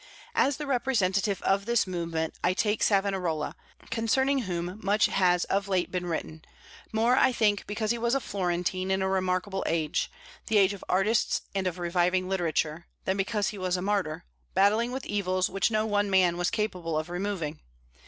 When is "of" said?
1.43-1.67, 5.43-5.67, 10.73-10.83, 11.67-11.77, 16.97-17.07